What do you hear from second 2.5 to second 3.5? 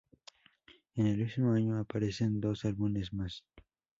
álbumes más.